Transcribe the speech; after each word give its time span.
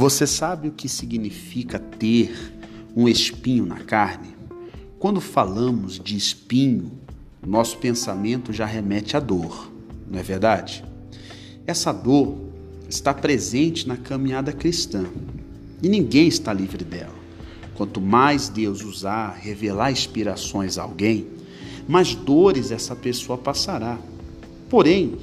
Você 0.00 0.26
sabe 0.26 0.68
o 0.68 0.72
que 0.72 0.88
significa 0.88 1.78
ter 1.78 2.34
um 2.96 3.06
espinho 3.06 3.66
na 3.66 3.80
carne? 3.80 4.34
Quando 4.98 5.20
falamos 5.20 6.00
de 6.00 6.16
espinho, 6.16 6.92
nosso 7.46 7.76
pensamento 7.76 8.50
já 8.50 8.64
remete 8.64 9.14
à 9.14 9.20
dor, 9.20 9.70
não 10.10 10.18
é 10.18 10.22
verdade? 10.22 10.82
Essa 11.66 11.92
dor 11.92 12.34
está 12.88 13.12
presente 13.12 13.86
na 13.86 13.94
caminhada 13.94 14.54
cristã 14.54 15.04
e 15.82 15.88
ninguém 15.90 16.28
está 16.28 16.50
livre 16.50 16.82
dela. 16.82 17.14
Quanto 17.74 18.00
mais 18.00 18.48
Deus 18.48 18.82
usar, 18.82 19.34
revelar 19.34 19.92
inspirações 19.92 20.78
a 20.78 20.82
alguém, 20.82 21.26
mais 21.86 22.14
dores 22.14 22.70
essa 22.70 22.96
pessoa 22.96 23.36
passará. 23.36 23.98
Porém, 24.70 25.18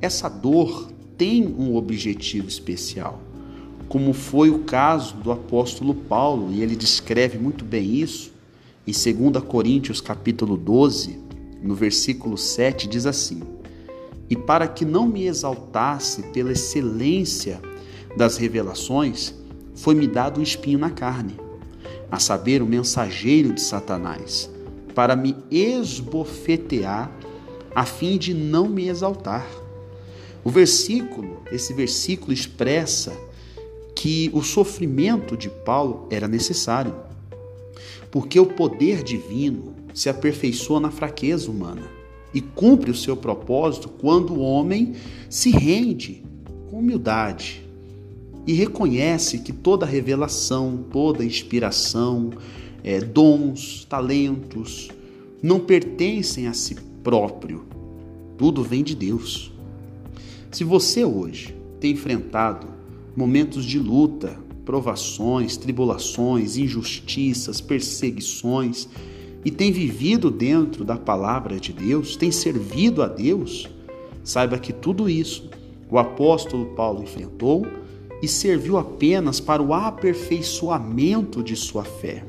essa 0.00 0.28
dor 0.28 0.92
tem 1.18 1.44
um 1.44 1.74
objetivo 1.74 2.46
especial 2.46 3.31
como 3.92 4.14
foi 4.14 4.48
o 4.48 4.60
caso 4.60 5.16
do 5.16 5.30
apóstolo 5.30 5.94
Paulo, 5.94 6.50
e 6.50 6.62
ele 6.62 6.74
descreve 6.74 7.36
muito 7.36 7.62
bem 7.62 7.96
isso 7.96 8.32
em 8.86 8.90
2 8.90 9.44
Coríntios 9.44 10.00
capítulo 10.00 10.56
12, 10.56 11.18
no 11.62 11.74
versículo 11.74 12.38
7 12.38 12.88
diz 12.88 13.04
assim: 13.04 13.42
"E 14.30 14.34
para 14.34 14.66
que 14.66 14.86
não 14.86 15.06
me 15.06 15.26
exaltasse 15.26 16.22
pela 16.32 16.52
excelência 16.52 17.60
das 18.16 18.38
revelações, 18.38 19.34
foi-me 19.74 20.06
dado 20.06 20.40
um 20.40 20.42
espinho 20.42 20.78
na 20.78 20.88
carne, 20.88 21.36
a 22.10 22.18
saber, 22.18 22.62
o 22.62 22.66
mensageiro 22.66 23.52
de 23.52 23.60
Satanás, 23.60 24.48
para 24.94 25.14
me 25.14 25.36
esbofetear, 25.50 27.12
a 27.74 27.84
fim 27.84 28.16
de 28.16 28.32
não 28.32 28.70
me 28.70 28.88
exaltar." 28.88 29.46
O 30.42 30.48
versículo, 30.48 31.42
esse 31.52 31.74
versículo 31.74 32.32
expressa 32.32 33.12
que 34.02 34.28
o 34.32 34.42
sofrimento 34.42 35.36
de 35.36 35.48
Paulo 35.48 36.08
era 36.10 36.26
necessário, 36.26 36.92
porque 38.10 38.40
o 38.40 38.46
poder 38.46 39.00
divino 39.00 39.76
se 39.94 40.08
aperfeiçoa 40.08 40.80
na 40.80 40.90
fraqueza 40.90 41.48
humana 41.48 41.84
e 42.34 42.40
cumpre 42.40 42.90
o 42.90 42.96
seu 42.96 43.16
propósito 43.16 43.88
quando 43.88 44.32
o 44.32 44.40
homem 44.40 44.94
se 45.30 45.52
rende 45.52 46.20
com 46.68 46.80
humildade 46.80 47.64
e 48.44 48.52
reconhece 48.54 49.38
que 49.38 49.52
toda 49.52 49.86
revelação, 49.86 50.84
toda 50.90 51.24
inspiração, 51.24 52.30
é, 52.82 52.98
dons, 52.98 53.86
talentos 53.88 54.90
não 55.40 55.60
pertencem 55.60 56.48
a 56.48 56.52
si 56.52 56.74
próprio, 57.04 57.64
tudo 58.36 58.64
vem 58.64 58.82
de 58.82 58.96
Deus. 58.96 59.52
Se 60.50 60.64
você 60.64 61.04
hoje 61.04 61.54
tem 61.78 61.92
enfrentado 61.92 62.81
momentos 63.16 63.64
de 63.64 63.78
luta, 63.78 64.38
provações, 64.64 65.56
tribulações, 65.56 66.56
injustiças, 66.56 67.60
perseguições 67.60 68.88
e 69.44 69.50
tem 69.50 69.72
vivido 69.72 70.30
dentro 70.30 70.84
da 70.84 70.96
palavra 70.96 71.58
de 71.58 71.72
Deus, 71.72 72.16
tem 72.16 72.30
servido 72.30 73.02
a 73.02 73.08
Deus, 73.08 73.68
saiba 74.22 74.58
que 74.58 74.72
tudo 74.72 75.08
isso 75.08 75.50
o 75.90 75.98
apóstolo 75.98 76.66
Paulo 76.74 77.02
enfrentou 77.02 77.66
e 78.22 78.28
serviu 78.28 78.78
apenas 78.78 79.40
para 79.40 79.62
o 79.62 79.74
aperfeiçoamento 79.74 81.42
de 81.42 81.56
sua 81.56 81.84
fé. 81.84 82.24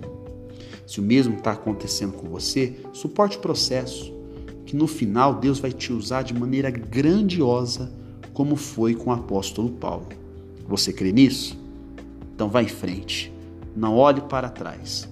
Se 0.86 1.00
o 1.00 1.04
mesmo 1.04 1.36
está 1.36 1.52
acontecendo 1.52 2.14
com 2.14 2.28
você, 2.28 2.76
suporte 2.92 3.38
o 3.38 3.42
processo, 3.42 4.12
que 4.66 4.76
no 4.76 4.88
final 4.88 5.36
Deus 5.36 5.60
vai 5.60 5.72
te 5.72 5.94
usar 5.94 6.24
de 6.24 6.34
maneira 6.34 6.70
grandiosa, 6.70 7.92
como 8.34 8.56
foi 8.56 8.96
com 8.96 9.12
o 9.12 9.14
apóstolo 9.14 9.70
Paulo. 9.70 10.23
Você 10.68 10.94
crê 10.94 11.12
nisso? 11.12 11.58
Então 12.34 12.50
vá 12.50 12.64
em 12.64 12.68
frente. 12.68 13.32
Não 13.76 13.96
olhe 13.96 14.22
para 14.22 14.50
trás. 14.50 15.08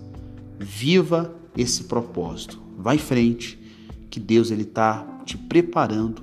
Viva 0.59 1.33
esse 1.57 1.85
propósito. 1.85 2.59
Vá 2.77 2.95
em 2.95 2.99
frente, 2.99 3.59
que 4.09 4.19
Deus 4.19 4.51
ele 4.51 4.63
está 4.63 5.05
te 5.25 5.37
preparando 5.37 6.21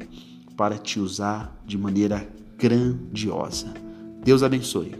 para 0.57 0.77
te 0.77 0.99
usar 0.99 1.63
de 1.65 1.79
maneira 1.79 2.29
grandiosa. 2.57 3.73
Deus 4.25 4.43
abençoe. 4.43 4.95